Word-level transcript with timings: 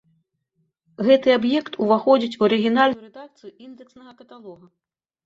Гэты 1.07 1.29
аб'ект 1.39 1.73
уваходзіць 1.87 2.37
у 2.39 2.45
арыгінальную 2.47 3.01
рэдакцыю 3.05 3.51
індэкснага 3.69 4.11
каталога. 4.23 4.65